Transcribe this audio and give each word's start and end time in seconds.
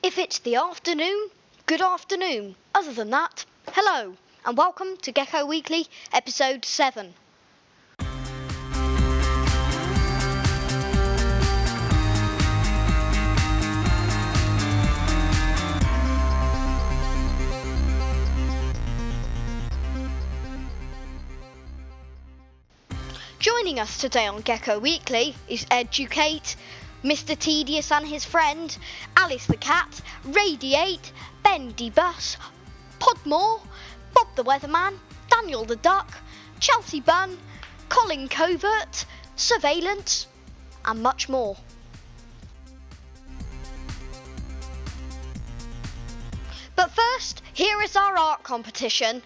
If 0.00 0.16
it's 0.16 0.38
the 0.38 0.54
afternoon, 0.54 1.30
good 1.66 1.82
afternoon. 1.82 2.54
Other 2.72 2.92
than 2.92 3.10
that, 3.10 3.44
hello, 3.72 4.16
and 4.44 4.56
welcome 4.56 4.96
to 4.98 5.10
Gecko 5.10 5.44
Weekly, 5.44 5.88
episode 6.12 6.64
7. 6.64 7.14
Joining 23.40 23.80
us 23.80 23.98
today 23.98 24.28
on 24.28 24.42
Gecko 24.42 24.78
Weekly 24.78 25.34
is 25.48 25.66
Educate, 25.72 26.54
Mr. 27.04 27.38
Tedious 27.38 27.92
and 27.92 28.06
his 28.06 28.24
friend, 28.24 28.76
Alice 29.16 29.46
the 29.46 29.56
Cat, 29.56 30.00
Radiate, 30.24 31.12
Bendy 31.44 31.90
Bus, 31.90 32.36
Podmore, 32.98 33.60
Bob 34.14 34.26
the 34.34 34.42
Weatherman, 34.42 34.98
Daniel 35.30 35.64
the 35.64 35.76
Duck, 35.76 36.12
Chelsea 36.58 37.00
Bunn, 37.00 37.38
Colin 37.88 38.28
Covert, 38.28 39.06
Surveillance, 39.36 40.26
and 40.84 41.00
much 41.00 41.28
more. 41.28 41.56
But 46.74 46.90
first, 46.90 47.42
here 47.52 47.80
is 47.82 47.94
our 47.96 48.16
art 48.16 48.42
competition. 48.42 49.22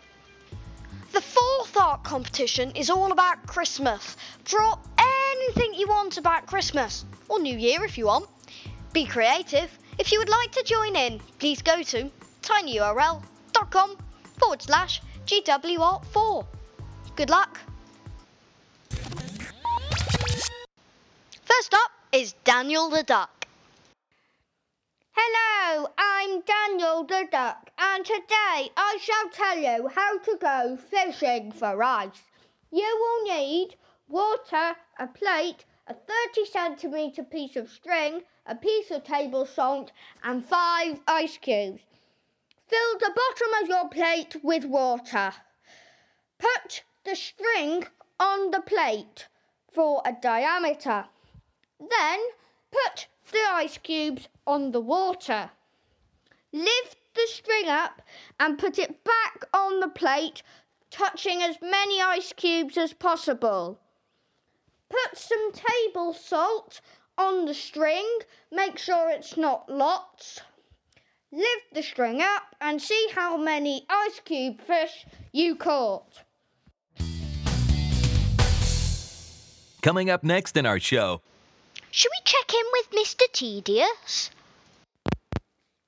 The 1.12 1.20
fourth 1.20 1.77
art 1.77 2.02
competition 2.04 2.73
is 2.74 2.91
all 2.91 3.12
about 3.12 3.46
Christmas. 3.46 4.16
Draw 4.45 4.79
anything 4.98 5.74
you 5.74 5.88
want 5.88 6.16
about 6.16 6.46
Christmas, 6.46 7.04
or 7.28 7.38
New 7.38 7.56
Year 7.56 7.84
if 7.84 7.96
you 7.96 8.06
want. 8.06 8.28
Be 8.92 9.06
creative. 9.06 9.70
If 9.98 10.12
you 10.12 10.18
would 10.18 10.28
like 10.28 10.52
to 10.52 10.62
join 10.64 10.96
in, 10.96 11.20
please 11.38 11.62
go 11.62 11.82
to 11.82 12.10
tinyurl.com 12.42 13.96
forward 14.38 14.62
slash 14.62 15.01
GWArt4. 15.26 16.46
Good 17.16 17.30
luck. 17.30 17.60
First 21.45 21.74
up 21.74 21.90
is 22.12 22.34
Daniel 22.45 22.88
the 22.88 23.02
Duck. 23.02 23.46
Hello, 25.14 25.88
I'm 25.98 26.40
Daniel 26.40 27.04
the 27.04 27.26
Duck, 27.30 27.70
and 27.79 28.04
today 28.04 28.70
I 28.76 28.98
shall 29.01 29.30
tell 29.30 29.59
you 29.59 29.88
how 29.88 30.18
to 30.18 30.36
go 30.40 30.76
fishing 30.76 31.52
for 31.52 31.82
ice. 31.82 32.23
You 32.70 32.98
will 33.01 33.34
need 33.36 33.76
water, 34.09 34.76
a 34.98 35.07
plate, 35.07 35.64
a 35.93 35.95
30 35.95 36.46
centimetre 36.51 37.23
piece 37.23 37.54
of 37.54 37.68
string, 37.68 38.23
a 38.46 38.54
piece 38.54 38.90
of 38.90 39.04
table 39.04 39.45
salt, 39.45 39.93
and 40.24 40.43
five 40.43 40.98
ice 41.07 41.37
cubes. 41.37 41.82
Fill 42.66 42.98
the 42.98 43.12
bottom 43.15 43.62
of 43.62 43.68
your 43.68 43.88
plate 43.90 44.37
with 44.43 44.65
water. 44.65 45.35
Put 46.38 46.85
the 47.04 47.15
string 47.15 47.85
on 48.18 48.52
the 48.52 48.63
plate 48.63 49.29
for 49.70 50.01
a 50.07 50.15
diameter. 50.18 51.04
Then 51.79 52.20
put 52.70 53.09
the 53.30 53.45
ice 53.51 53.76
cubes 53.76 54.29
on 54.46 54.73
the 54.73 54.80
water. 54.80 55.51
Lift 56.54 56.96
the 57.15 57.26
string 57.26 57.68
up 57.68 58.01
and 58.40 58.59
put 58.59 58.79
it 58.79 59.04
back 59.04 59.45
on 59.52 59.80
the 59.80 59.88
plate, 59.88 60.43
touching 60.90 61.43
as 61.43 61.60
many 61.60 62.01
ice 62.01 62.32
cubes 62.32 62.79
as 62.79 62.95
possible. 62.95 63.79
Put 64.93 65.16
some 65.16 65.53
table 65.53 66.12
salt 66.12 66.82
on 67.16 67.47
the 67.47 67.54
string, 67.54 68.06
make 68.50 68.76
sure 68.76 69.09
it's 69.09 69.38
not 69.38 69.66
lots. 69.66 70.43
Lift 71.32 71.72
the 71.72 71.82
string 71.82 72.21
up 72.21 72.54
and 72.60 72.82
see 72.82 73.09
how 73.15 73.38
many 73.38 73.87
ice 73.88 74.20
cube 74.22 74.60
fish 74.60 75.06
you 75.32 75.56
caught. 75.56 76.25
Coming 79.80 80.10
up 80.10 80.22
next 80.22 80.58
in 80.58 80.66
our 80.66 80.78
show, 80.78 81.22
Should 81.91 82.10
we 82.10 82.20
check 82.24 82.53
in 82.53 82.66
with 82.74 82.91
Mr. 82.91 83.32
Tedious? 83.32 84.30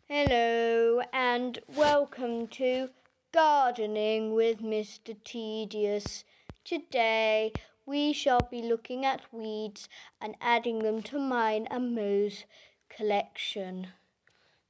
Hello 0.07 1.03
and 1.13 1.59
welcome 1.77 2.47
to 2.49 2.89
Gardening 3.33 4.33
with 4.33 4.63
Mr. 4.63 5.15
Tedious. 5.25 6.25
Today 6.65 7.53
we 7.87 8.13
shall 8.13 8.41
be 8.51 8.63
looking 8.63 9.05
at 9.05 9.33
weeds 9.33 9.89
and 10.21 10.37
adding 10.41 10.81
them 10.81 11.03
to 11.03 11.19
mine 11.19 11.67
and 11.71 11.95
Mo's 11.95 12.45
collection. 12.89 13.89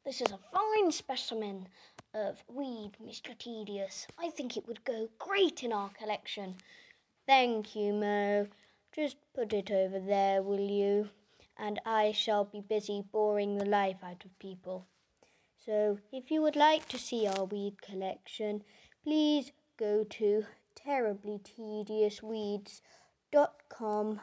This 0.05 0.21
is 0.21 0.33
a 0.33 0.39
fine 0.53 0.91
specimen 0.93 1.69
of 2.13 2.43
weed, 2.49 2.93
Mr. 3.03 3.37
Tedious. 3.39 4.07
I 4.19 4.31
think 4.31 4.57
it 4.57 4.67
would 4.67 4.85
go 4.85 5.09
great 5.19 5.63
in 5.63 5.73
our 5.73 5.91
collection. 5.91 6.57
Thank 7.27 7.75
you, 7.75 7.93
Mo. 7.93 8.49
Just 8.93 9.17
put 9.35 9.53
it 9.53 9.71
over 9.71 9.99
there, 9.99 10.43
will 10.43 10.71
you? 10.71 11.11
And 11.57 11.81
I 11.87 12.13
shall 12.13 12.45
be 12.45 12.61
busy 12.61 13.05
boring 13.13 13.59
the 13.59 13.65
life 13.65 13.99
out 14.03 14.25
of 14.25 14.39
people. 14.39 14.87
So, 15.65 15.99
if 16.13 16.31
you 16.31 16.43
would 16.43 16.57
like 16.57 16.89
to 16.89 16.99
see 16.99 17.27
our 17.27 17.45
weed 17.45 17.81
collection, 17.81 18.63
please 19.03 19.53
go 19.79 20.05
to 20.05 20.45
terriblytediousweeds.com 23.35 24.21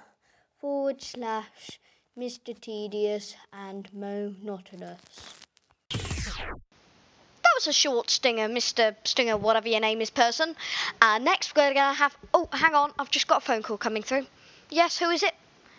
forward 0.60 1.02
slash 1.02 1.80
Mr. 2.18 2.60
Tedious 2.60 3.36
and 3.54 3.92
Mo 3.94 4.36
Nautilus. 4.42 5.00
That 5.90 7.56
was 7.56 7.68
a 7.68 7.74
short 7.74 8.10
stinger, 8.10 8.48
Mr. 8.48 8.96
Stinger, 9.04 9.38
whatever 9.38 9.68
your 9.68 9.80
name 9.80 10.02
is, 10.02 10.10
person. 10.10 10.56
Uh, 11.02 11.18
next, 11.20 11.56
we're 11.56 11.74
going 11.74 11.76
to 11.76 11.94
have. 11.94 12.16
Oh, 12.34 12.48
hang 12.52 12.74
on, 12.76 12.92
I've 12.98 13.12
just 13.12 13.28
got 13.28 13.42
a 13.42 13.46
phone 13.46 13.62
call 13.62 13.78
coming 13.78 14.04
through. 14.04 14.26
Yes, 14.70 14.98
who 14.98 15.10
is 15.10 15.24
it? 15.24 15.34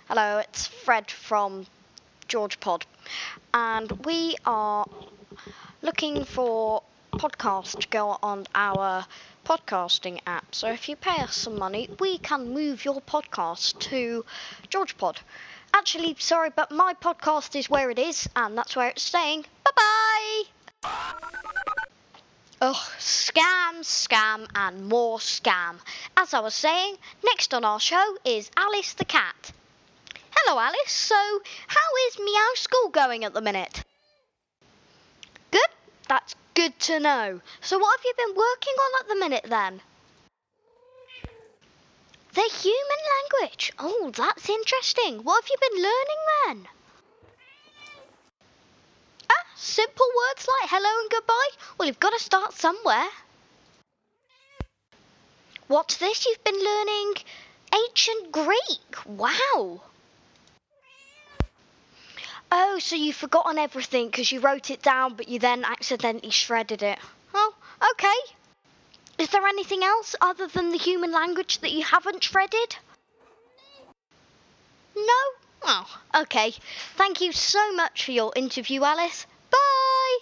Hello, 0.08 0.38
it's 0.38 0.66
Fred 0.66 1.10
from 1.10 1.66
George 2.28 2.60
Pod. 2.60 2.84
And 3.54 3.90
we 4.04 4.36
are 4.44 4.86
looking 5.80 6.24
for 6.24 6.82
podcasts 7.12 7.78
to 7.78 7.88
go 7.88 8.18
on 8.22 8.46
our 8.54 9.04
podcasting 9.44 10.20
app. 10.26 10.54
So 10.54 10.68
if 10.68 10.88
you 10.88 10.96
pay 10.96 11.20
us 11.22 11.36
some 11.36 11.58
money, 11.58 11.88
we 11.98 12.18
can 12.18 12.52
move 12.52 12.84
your 12.84 13.00
podcast 13.00 13.78
to 13.90 14.24
George 14.68 14.96
Pod. 14.96 15.20
Actually, 15.74 16.16
sorry, 16.18 16.50
but 16.50 16.70
my 16.70 16.94
podcast 16.94 17.56
is 17.58 17.70
where 17.70 17.90
it 17.90 17.98
is, 17.98 18.28
and 18.36 18.56
that's 18.56 18.76
where 18.76 18.88
it's 18.88 19.02
staying. 19.02 19.44
Bye 19.64 19.70
bye! 19.76 20.42
Ugh, 22.60 22.76
scam, 22.98 23.80
scam, 23.80 24.46
and 24.54 24.88
more 24.88 25.18
scam. 25.18 25.78
As 26.16 26.32
I 26.32 26.40
was 26.40 26.54
saying, 26.54 26.96
next 27.24 27.52
on 27.54 27.64
our 27.64 27.80
show 27.80 28.16
is 28.24 28.50
Alice 28.56 28.92
the 28.92 29.04
cat. 29.04 29.52
Hello, 30.30 30.60
Alice. 30.60 30.92
So, 30.92 31.16
how 31.66 31.88
is 32.08 32.18
Meow 32.18 32.50
School 32.54 32.88
going 32.90 33.24
at 33.24 33.32
the 33.34 33.40
minute? 33.40 33.82
Good. 35.50 35.68
That's 36.08 36.34
good 36.62 36.78
to 36.78 37.00
know. 37.00 37.40
So, 37.60 37.76
what 37.76 37.98
have 37.98 38.04
you 38.04 38.14
been 38.16 38.36
working 38.36 38.74
on 38.84 39.00
at 39.00 39.08
the 39.08 39.16
minute 39.16 39.46
then? 39.48 39.80
The 42.34 42.48
human 42.62 43.02
language. 43.14 43.72
Oh, 43.80 44.12
that's 44.14 44.48
interesting. 44.48 45.24
What 45.24 45.42
have 45.42 45.50
you 45.50 45.56
been 45.66 45.82
learning 45.82 46.22
then? 46.46 46.68
Ah, 49.28 49.46
simple 49.56 50.06
words 50.06 50.46
like 50.46 50.70
hello 50.70 51.00
and 51.00 51.10
goodbye? 51.10 51.52
Well, 51.76 51.86
you've 51.86 51.98
got 51.98 52.12
to 52.12 52.20
start 52.22 52.52
somewhere. 52.52 53.08
What's 55.66 55.96
this? 55.96 56.26
You've 56.26 56.44
been 56.44 56.62
learning 56.62 57.14
ancient 57.74 58.30
Greek. 58.30 58.94
Wow. 59.04 59.82
Oh, 62.54 62.78
so 62.78 62.96
you've 62.96 63.16
forgotten 63.16 63.56
everything 63.56 64.08
because 64.08 64.30
you 64.30 64.40
wrote 64.40 64.68
it 64.68 64.82
down, 64.82 65.14
but 65.14 65.26
you 65.26 65.38
then 65.38 65.64
accidentally 65.64 66.30
shredded 66.30 66.82
it. 66.82 66.98
Oh, 67.32 67.54
okay. 67.92 68.14
Is 69.16 69.30
there 69.30 69.46
anything 69.46 69.82
else 69.82 70.14
other 70.20 70.46
than 70.48 70.68
the 70.68 70.76
human 70.76 71.12
language 71.12 71.60
that 71.60 71.72
you 71.72 71.82
haven't 71.82 72.22
shredded? 72.22 72.76
No? 74.94 75.20
Oh, 75.62 76.00
okay. 76.14 76.52
Thank 76.96 77.22
you 77.22 77.32
so 77.32 77.72
much 77.72 78.04
for 78.04 78.12
your 78.12 78.34
interview, 78.36 78.84
Alice. 78.84 79.26
Bye! 79.50 80.18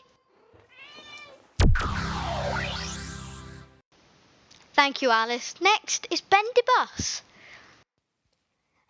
Thank 4.74 5.02
you, 5.02 5.10
Alice. 5.10 5.56
Next 5.60 6.06
is 6.12 6.20
Bendy 6.20 6.62
Bus. 6.76 7.22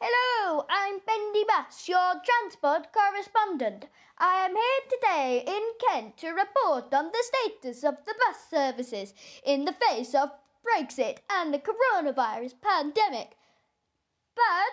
Hello, 0.02 0.64
I'm 0.70 0.98
Bendy 1.06 1.44
Bass, 1.46 1.86
your 1.86 2.14
transport 2.24 2.90
correspondent. 2.90 3.84
I 4.16 4.46
am 4.46 4.56
here 4.56 4.88
today 4.88 5.44
in 5.46 5.62
Kent 5.78 6.16
to 6.18 6.28
report 6.28 6.94
on 6.94 7.10
the 7.12 7.22
status 7.22 7.84
of 7.84 7.96
the 8.06 8.14
bus 8.14 8.38
services 8.48 9.12
in 9.44 9.66
the 9.66 9.74
face 9.74 10.14
of 10.14 10.30
Brexit 10.64 11.18
and 11.30 11.52
the 11.52 11.58
coronavirus 11.58 12.54
pandemic. 12.62 13.32
But 14.34 14.72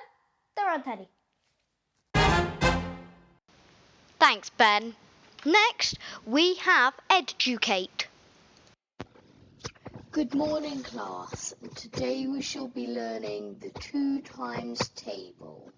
there 0.56 0.70
aren't 0.70 0.88
any. 0.88 1.10
Thanks, 4.22 4.50
Ben. 4.52 4.96
Next, 5.44 5.98
we 6.26 6.56
have 6.56 6.94
Educate. 7.10 7.97
Good 10.18 10.34
morning, 10.34 10.82
class. 10.82 11.54
Today 11.76 12.26
we 12.26 12.42
shall 12.42 12.70
be 12.70 12.88
learning 12.88 13.58
the 13.60 13.70
2 13.80 14.22
times 14.22 14.90
table. 14.96 15.72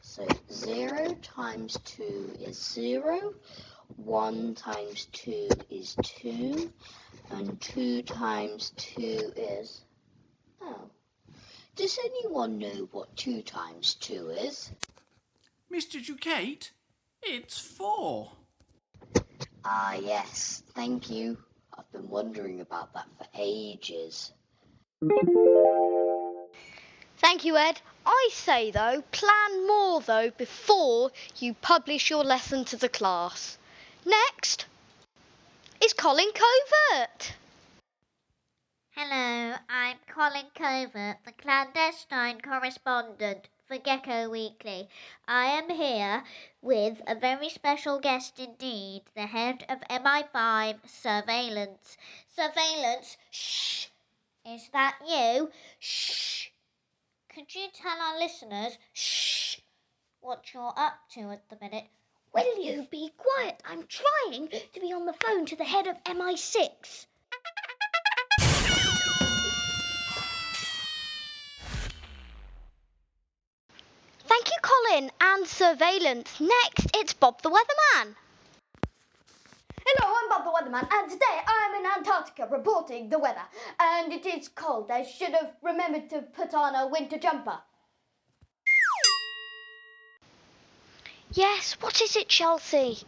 So 0.00 0.24
0 0.52 1.16
times 1.20 1.76
2 1.84 2.36
is 2.42 2.62
0, 2.62 3.34
1 3.96 4.54
times 4.54 5.06
2 5.06 5.48
is 5.68 5.96
2, 6.00 6.72
and 7.32 7.60
2 7.60 8.02
times 8.02 8.70
2 8.76 9.32
is... 9.34 9.80
Oh. 10.62 10.88
Does 11.74 11.98
anyone 12.04 12.58
know 12.58 12.88
what 12.92 13.16
2 13.16 13.42
times 13.42 13.96
2 13.96 14.28
is? 14.28 14.70
Mr. 15.74 16.00
Ducate, 16.00 16.70
it's 17.20 17.58
four. 17.58 18.30
Ah, 19.64 19.94
yes, 19.94 20.62
thank 20.72 21.10
you. 21.10 21.38
I've 21.78 21.92
been 21.92 22.08
wondering 22.08 22.60
about 22.60 22.92
that 22.94 23.06
for 23.18 23.26
ages. 23.38 24.32
Thank 27.18 27.44
you, 27.44 27.56
Ed. 27.56 27.80
I 28.06 28.28
say, 28.32 28.70
though, 28.70 29.02
plan 29.12 29.66
more, 29.66 30.00
though, 30.00 30.30
before 30.30 31.10
you 31.38 31.54
publish 31.54 32.08
your 32.08 32.24
lesson 32.24 32.64
to 32.66 32.76
the 32.76 32.88
class. 32.88 33.58
Next 34.04 34.66
is 35.84 35.92
Colin 35.92 36.30
Covert. 36.32 37.34
Hello, 38.92 39.56
I'm 39.68 39.98
Colin 40.08 40.46
Covert, 40.54 41.18
the 41.26 41.32
clandestine 41.32 42.40
correspondent 42.40 43.48
for 43.66 43.78
Gecko 43.78 44.30
Weekly. 44.30 44.88
I 45.26 45.46
am 45.46 45.68
here 45.68 46.22
with 46.62 47.00
a 47.06 47.14
very 47.14 47.48
special 47.48 47.98
guest 47.98 48.38
indeed, 48.38 49.02
the 49.14 49.26
head 49.26 49.64
of 49.68 49.80
MI5 49.90 50.76
Surveillance. 50.86 51.96
Surveillance, 52.28 53.16
shh! 53.30 53.86
Is 54.46 54.68
that 54.72 54.98
you? 55.06 55.50
Shh! 55.80 56.48
Could 57.28 57.54
you 57.54 57.66
tell 57.74 57.98
our 58.00 58.18
listeners, 58.18 58.78
shh, 58.92 59.58
what 60.20 60.44
you're 60.54 60.74
up 60.76 61.00
to 61.14 61.30
at 61.32 61.48
the 61.50 61.58
minute? 61.60 61.86
Will 62.32 62.62
you 62.62 62.86
be 62.90 63.10
quiet? 63.16 63.62
I'm 63.68 63.84
trying 63.88 64.48
to 64.48 64.80
be 64.80 64.92
on 64.92 65.06
the 65.06 65.12
phone 65.12 65.44
to 65.46 65.56
the 65.56 65.64
head 65.64 65.86
of 65.86 66.02
MI6. 66.04 67.06
Thank 74.36 74.48
you, 74.50 74.60
Colin, 74.60 75.10
and 75.18 75.46
Surveillance. 75.46 76.40
Next, 76.40 76.94
it's 76.94 77.14
Bob 77.14 77.40
the 77.40 77.48
Weatherman. 77.48 78.14
Hello, 79.86 80.14
I'm 80.14 80.28
Bob 80.28 80.44
the 80.44 80.50
Weatherman, 80.50 80.86
and 80.92 81.10
today 81.10 81.40
I'm 81.46 81.74
in 81.80 81.86
Antarctica 81.86 82.46
reporting 82.52 83.08
the 83.08 83.18
weather. 83.18 83.40
And 83.80 84.12
it 84.12 84.26
is 84.26 84.48
cold. 84.48 84.90
I 84.90 85.04
should 85.04 85.30
have 85.30 85.52
remembered 85.62 86.10
to 86.10 86.20
put 86.20 86.52
on 86.52 86.74
a 86.74 86.86
winter 86.86 87.16
jumper. 87.16 87.58
Yes, 91.32 91.72
what 91.80 92.02
is 92.02 92.14
it, 92.14 92.28
Chelsea? 92.28 92.98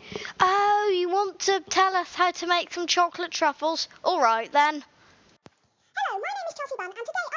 Oh, 0.41 0.91
you 0.97 1.11
want 1.11 1.41
to 1.41 1.61
tell 1.69 1.95
us 1.95 2.15
how 2.15 2.31
to 2.31 2.47
make 2.47 2.73
some 2.73 2.87
chocolate 2.87 3.33
truffles? 3.33 3.89
All 4.03 4.23
right, 4.23 4.51
then. 4.51 4.83
Hello, 5.95 6.21
my 6.23 6.29
name 6.29 6.49
is 6.49 6.55
Chelsea 6.57 6.75
Bunn, 6.79 6.87
and 6.87 6.95
today 6.95 7.28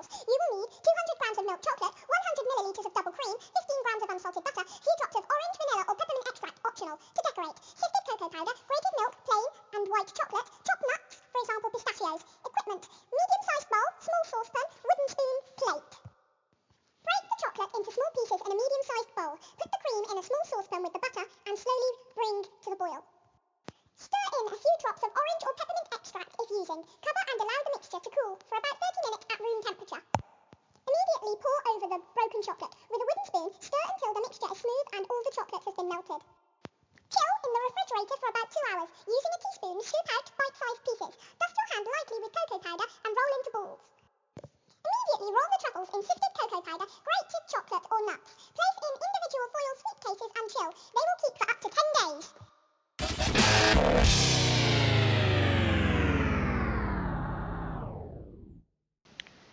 You 0.00 0.36
will 0.40 0.52
need 0.60 0.70
200 0.72 1.20
grams 1.20 1.38
of 1.40 1.44
milk 1.44 1.60
chocolate, 1.60 1.92
100 1.92 2.48
millilitres 2.48 2.86
of 2.88 2.94
double 2.96 3.12
cream, 3.12 3.36
15 3.36 3.84
grams 3.84 4.02
of 4.04 4.10
unsalted 4.16 4.44
butter, 4.48 4.64
few 4.64 4.94
drops 4.96 5.16
of 5.20 5.24
orange, 5.28 5.56
vanilla, 5.60 5.84
or 5.88 5.94
peppermint 5.98 6.30
extract, 6.30 6.56
optional. 6.64 6.96
To 6.96 7.20
decorate, 7.20 7.58
sifted 7.60 8.04
cocoa 8.08 8.30
powder, 8.32 8.54
grated 8.64 8.94
milk, 8.96 9.14
plain 9.28 9.48
and 9.76 9.82
white 9.92 10.10
chocolate, 10.16 10.48
chopped 10.64 10.84
nuts, 10.88 11.20
for 11.28 11.40
example 11.44 11.68
pistachios. 11.68 12.22
Equipment: 12.48 12.82
medium-sized 13.12 13.68
bowl, 13.68 13.88
small 14.00 14.24
saucepan, 14.24 14.66
wooden 14.80 15.08
spoon, 15.12 15.36
plate. 15.60 15.92
Break 17.04 17.24
the 17.28 17.38
chocolate 17.44 17.72
into 17.76 17.90
small 17.92 18.10
pieces 18.16 18.40
in 18.40 18.50
a 18.50 18.56
medium-sized 18.56 19.12
bowl. 19.20 19.34
Put 19.36 19.68
the 19.68 19.80
cream 19.84 20.02
in 20.08 20.16
a 20.16 20.24
small 20.24 20.44
saucepan 20.48 20.80
with 20.80 20.94
the 20.96 21.02
butter 21.04 21.24
and 21.44 21.54
slowly 21.60 21.90
bring 22.16 22.36
to 22.64 22.68
the 22.72 22.80
boil. 22.80 23.04
Stir 24.00 24.26
in 24.40 24.48
a 24.48 24.56
few 24.56 24.74
drops 24.80 25.02
of 25.04 25.12
orange 25.12 25.42
or 25.44 25.52
peppermint 25.60 25.92
extract 25.92 26.32
if 26.40 26.48
using. 26.48 26.80
Sifted 46.10 46.32
cocoa 46.38 46.60
powder, 46.66 46.88
grated 47.06 47.44
chocolate 47.52 47.86
or 47.90 48.00
nuts. 48.06 48.34
Place 48.58 48.78
in 48.82 48.92
individual 49.06 49.46
foil 49.54 49.74
sweet 49.80 49.98
cases 50.02 50.30
and 50.38 50.46
chill. 50.50 50.70
They 50.94 51.04
will 51.06 51.20
keep 51.22 51.34
for 51.38 51.46
up 51.50 51.58
to 51.62 51.68
10 51.70 51.86
days. 52.00 52.26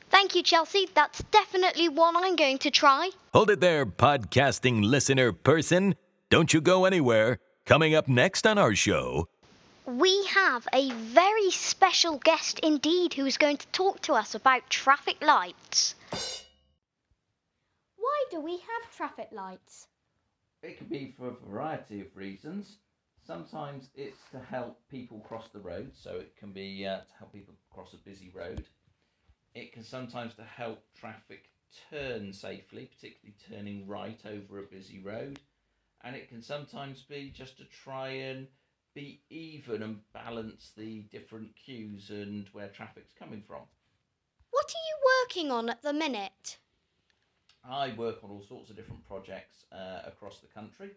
Thank 0.09 0.35
you, 0.35 0.41
Chelsea. 0.41 0.87
That's 0.93 1.21
definitely 1.31 1.89
one 1.89 2.15
I'm 2.15 2.35
going 2.35 2.57
to 2.59 2.71
try. 2.71 3.11
Hold 3.33 3.51
it 3.51 3.59
there, 3.59 3.85
podcasting 3.85 4.83
listener 4.83 5.31
person. 5.31 5.95
Don't 6.29 6.53
you 6.53 6.61
go 6.61 6.85
anywhere. 6.85 7.39
Coming 7.65 7.93
up 7.93 8.07
next 8.07 8.47
on 8.47 8.57
our 8.57 8.73
show, 8.73 9.27
We 9.85 10.25
have 10.27 10.67
a 10.73 10.91
very 10.91 11.49
special 11.51 12.17
guest 12.17 12.59
indeed 12.59 13.13
who 13.13 13.25
is 13.25 13.37
going 13.37 13.57
to 13.57 13.67
talk 13.67 14.01
to 14.01 14.13
us 14.13 14.35
about 14.35 14.69
traffic 14.69 15.15
lights. 15.21 15.95
Why 18.17 18.25
do 18.31 18.41
we 18.41 18.53
have 18.53 18.95
traffic 18.95 19.29
lights? 19.31 19.89
It 20.63 20.79
can 20.79 20.87
be 20.87 21.13
for 21.15 21.27
a 21.27 21.47
variety 21.47 22.01
of 22.01 22.07
reasons. 22.15 22.77
Sometimes 23.23 23.89
it's 23.93 24.17
to 24.31 24.39
help 24.39 24.79
people 24.89 25.19
cross 25.19 25.49
the 25.53 25.59
road, 25.59 25.91
so 25.93 26.15
it 26.15 26.35
can 26.35 26.51
be 26.51 26.83
uh, 26.83 26.97
to 26.97 27.13
help 27.19 27.31
people 27.31 27.53
cross 27.69 27.93
a 27.93 27.97
busy 27.97 28.31
road. 28.33 28.65
It 29.53 29.71
can 29.71 29.83
sometimes 29.83 30.33
to 30.35 30.43
help 30.43 30.83
traffic 30.99 31.49
turn 31.91 32.33
safely, 32.33 32.85
particularly 32.85 33.35
turning 33.51 33.87
right 33.87 34.19
over 34.25 34.59
a 34.59 34.63
busy 34.63 34.97
road. 34.97 35.39
And 36.03 36.15
it 36.15 36.27
can 36.27 36.41
sometimes 36.41 37.03
be 37.03 37.29
just 37.29 37.57
to 37.59 37.65
try 37.65 38.09
and 38.09 38.47
be 38.95 39.21
even 39.29 39.83
and 39.83 39.99
balance 40.11 40.71
the 40.75 41.01
different 41.11 41.49
queues 41.55 42.09
and 42.09 42.49
where 42.51 42.69
traffic's 42.69 43.13
coming 43.13 43.43
from. 43.47 43.61
What 44.49 44.65
are 44.65 44.87
you 44.89 44.97
working 45.23 45.51
on 45.51 45.69
at 45.69 45.83
the 45.83 45.93
minute? 45.93 46.57
I 47.69 47.93
work 47.95 48.23
on 48.23 48.29
all 48.29 48.43
sorts 48.47 48.69
of 48.69 48.75
different 48.75 49.05
projects 49.07 49.65
uh, 49.71 50.01
across 50.05 50.39
the 50.39 50.47
country, 50.47 50.91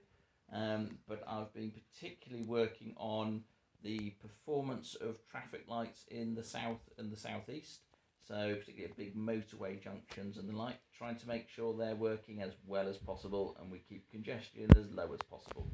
um, 0.52 0.98
but 1.08 1.22
I've 1.28 1.52
been 1.52 1.72
particularly 1.72 2.44
working 2.44 2.94
on 2.96 3.42
the 3.82 4.10
performance 4.20 4.94
of 4.94 5.18
traffic 5.30 5.64
lights 5.68 6.04
in 6.10 6.34
the 6.34 6.44
south 6.44 6.88
and 6.98 7.10
the 7.10 7.16
southeast. 7.16 7.80
So, 8.26 8.54
particularly 8.54 8.84
at 8.84 8.96
big 8.96 9.16
motorway 9.16 9.82
junctions 9.82 10.36
and 10.36 10.48
the 10.48 10.56
like, 10.56 10.78
trying 10.96 11.16
to 11.16 11.26
make 11.26 11.48
sure 11.48 11.76
they're 11.76 11.96
working 11.96 12.42
as 12.42 12.52
well 12.64 12.88
as 12.88 12.96
possible 12.96 13.56
and 13.60 13.72
we 13.72 13.78
keep 13.78 14.08
congestion 14.10 14.68
as 14.76 14.88
low 14.92 15.12
as 15.12 15.20
possible. 15.28 15.66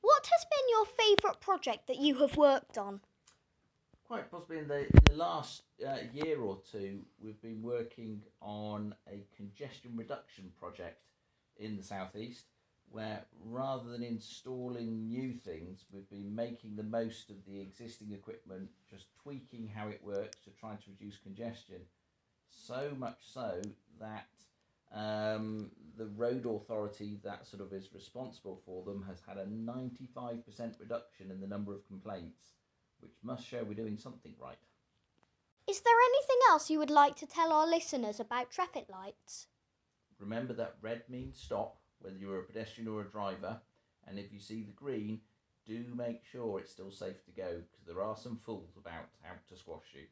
What 0.00 0.26
has 0.26 0.44
been 0.44 0.68
your 0.70 0.86
favourite 0.86 1.40
project 1.40 1.86
that 1.86 2.00
you 2.00 2.16
have 2.16 2.36
worked 2.36 2.76
on? 2.76 3.00
Quite 4.12 4.30
possibly 4.30 4.58
in 4.58 4.68
the, 4.68 4.80
in 4.80 5.04
the 5.06 5.16
last 5.16 5.62
uh, 5.82 5.96
year 6.12 6.38
or 6.38 6.58
two, 6.70 6.98
we've 7.18 7.40
been 7.40 7.62
working 7.62 8.20
on 8.42 8.94
a 9.08 9.24
congestion 9.34 9.92
reduction 9.96 10.52
project 10.60 11.06
in 11.56 11.78
the 11.78 11.82
southeast, 11.82 12.44
where 12.90 13.24
rather 13.42 13.88
than 13.88 14.02
installing 14.02 15.08
new 15.08 15.32
things, 15.32 15.86
we've 15.94 16.10
been 16.10 16.34
making 16.34 16.76
the 16.76 16.82
most 16.82 17.30
of 17.30 17.36
the 17.48 17.58
existing 17.58 18.12
equipment, 18.12 18.68
just 18.90 19.06
tweaking 19.22 19.66
how 19.74 19.88
it 19.88 20.02
works 20.04 20.36
to 20.44 20.50
try 20.50 20.74
to 20.74 20.90
reduce 20.90 21.16
congestion. 21.16 21.80
So 22.50 22.92
much 22.98 23.16
so 23.32 23.62
that 23.98 24.28
um, 24.94 25.70
the 25.96 26.08
road 26.08 26.44
authority 26.44 27.18
that 27.24 27.46
sort 27.46 27.62
of 27.62 27.72
is 27.72 27.88
responsible 27.94 28.60
for 28.66 28.84
them 28.84 29.06
has 29.08 29.22
had 29.26 29.38
a 29.38 29.46
95% 29.46 30.42
reduction 30.78 31.30
in 31.30 31.40
the 31.40 31.46
number 31.46 31.72
of 31.72 31.86
complaints, 31.86 32.52
which 33.02 33.12
must 33.22 33.46
show 33.46 33.64
we're 33.64 33.74
doing 33.74 33.98
something 33.98 34.34
right. 34.40 34.56
Is 35.68 35.80
there 35.80 35.94
anything 36.08 36.38
else 36.50 36.70
you 36.70 36.78
would 36.78 36.90
like 36.90 37.16
to 37.16 37.26
tell 37.26 37.52
our 37.52 37.66
listeners 37.66 38.18
about 38.18 38.50
traffic 38.50 38.86
lights? 38.90 39.46
Remember 40.18 40.52
that 40.54 40.76
red 40.80 41.02
means 41.08 41.38
stop, 41.38 41.76
whether 42.00 42.16
you're 42.16 42.40
a 42.40 42.44
pedestrian 42.44 42.88
or 42.88 43.00
a 43.00 43.08
driver, 43.08 43.60
and 44.06 44.18
if 44.18 44.32
you 44.32 44.40
see 44.40 44.62
the 44.62 44.72
green, 44.72 45.20
do 45.66 45.84
make 45.94 46.22
sure 46.24 46.58
it's 46.58 46.72
still 46.72 46.90
safe 46.90 47.24
to 47.24 47.30
go 47.30 47.60
because 47.70 47.86
there 47.86 48.02
are 48.02 48.16
some 48.16 48.36
fools 48.36 48.76
about 48.76 49.08
out 49.28 49.46
to 49.48 49.56
squash 49.56 49.94
you. 49.94 50.06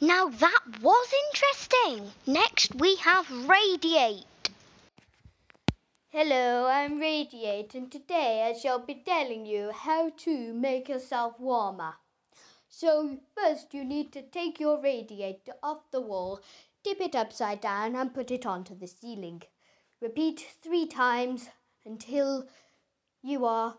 Now 0.00 0.28
that 0.28 0.60
was 0.82 1.14
interesting. 1.28 2.12
Next, 2.26 2.74
we 2.74 2.96
have 2.96 3.30
Radiate. 3.48 4.24
Hello, 6.10 6.68
I'm 6.68 7.00
Radiate, 7.00 7.74
and 7.74 7.90
today 7.90 8.48
I 8.48 8.56
shall 8.56 8.78
be 8.78 9.02
telling 9.04 9.44
you 9.44 9.72
how 9.72 10.10
to 10.18 10.54
make 10.54 10.88
yourself 10.88 11.34
warmer. 11.40 11.94
So, 12.68 13.18
first 13.36 13.74
you 13.74 13.84
need 13.84 14.12
to 14.12 14.22
take 14.22 14.60
your 14.60 14.80
radiator 14.80 15.54
off 15.64 15.90
the 15.90 16.00
wall, 16.00 16.40
dip 16.84 17.00
it 17.00 17.16
upside 17.16 17.60
down, 17.60 17.96
and 17.96 18.14
put 18.14 18.30
it 18.30 18.46
onto 18.46 18.78
the 18.78 18.86
ceiling. 18.86 19.42
Repeat 20.00 20.46
three 20.62 20.86
times 20.86 21.48
until 21.84 22.46
you 23.20 23.44
are 23.44 23.76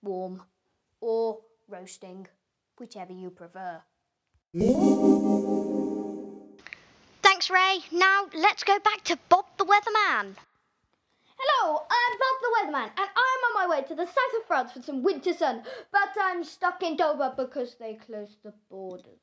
warm 0.00 0.44
or 1.00 1.40
roasting, 1.68 2.28
whichever 2.78 3.12
you 3.12 3.30
prefer. 3.30 3.82
Thanks, 7.20 7.50
Ray. 7.50 7.80
Now 7.90 8.26
let's 8.32 8.62
go 8.62 8.78
back 8.78 9.02
to 9.04 9.18
Bob 9.28 9.46
the 9.58 9.64
Weatherman. 9.64 10.36
Hello, 11.40 11.82
I'm 11.88 12.18
Bob 12.18 12.36
the 12.42 12.48
Weatherman, 12.56 12.90
and 12.98 13.08
I'm 13.16 13.40
on 13.46 13.54
my 13.54 13.76
way 13.76 13.84
to 13.86 13.94
the 13.94 14.06
south 14.06 14.40
of 14.40 14.46
France 14.48 14.72
for 14.72 14.82
some 14.82 15.04
winter 15.04 15.32
sun, 15.32 15.62
but 15.92 16.10
I'm 16.20 16.42
stuck 16.42 16.82
in 16.82 16.96
Dover 16.96 17.32
because 17.36 17.76
they 17.76 17.94
closed 17.94 18.38
the 18.42 18.52
borders. 18.68 19.20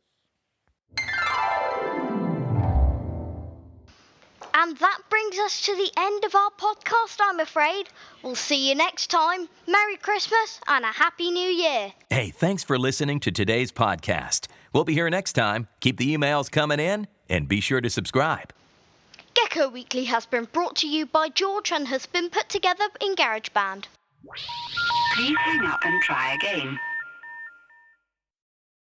And 4.57 4.77
that 4.77 5.00
brings 5.10 5.38
us 5.39 5.62
to 5.65 5.75
the 5.75 5.91
end 5.98 6.24
of 6.24 6.34
our 6.34 6.51
podcast, 6.51 7.17
I'm 7.22 7.41
afraid. 7.41 7.89
We'll 8.24 8.36
see 8.36 8.69
you 8.69 8.75
next 8.75 9.07
time. 9.07 9.50
Merry 9.67 9.98
Christmas 9.98 10.62
and 10.67 10.86
a 10.86 10.93
Happy 10.93 11.31
New 11.31 11.50
Year. 11.50 11.91
Hey, 12.10 12.29
thanks 12.29 12.63
for 12.63 12.79
listening 12.79 13.19
to 13.22 13.31
today's 13.31 13.74
podcast. 13.74 14.48
We'll 14.72 14.86
be 14.86 14.93
here 14.93 15.10
next 15.10 15.34
time. 15.34 15.67
Keep 15.81 15.98
the 15.98 16.15
emails 16.15 16.50
coming 16.50 16.79
in 16.79 17.07
and 17.27 17.50
be 17.50 17.60
sure 17.60 17.81
to 17.81 17.89
subscribe. 17.89 18.53
Gecko 19.36 19.70
Weekly 19.70 20.06
has 20.06 20.25
been 20.25 20.46
brought 20.46 20.77
to 20.77 20.88
you 20.88 21.06
by 21.06 21.30
George 21.30 21.72
and 21.72 21.88
has 21.88 22.06
been 22.06 22.30
put 22.30 22.50
together 22.50 22.86
in 23.01 23.15
GarageBand. 23.15 23.86
Please 25.15 25.38
hang 25.38 25.65
up 25.65 25.80
and 25.84 26.01
try 26.01 26.34
again. 26.34 26.80